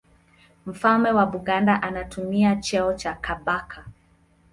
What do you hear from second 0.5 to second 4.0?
Mfalme wa Buganda anatumia cheo cha Kabaka.